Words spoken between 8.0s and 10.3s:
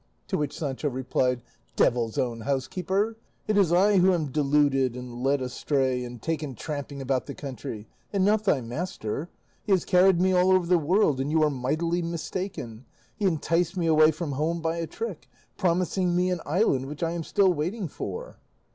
and not thy master! He has carried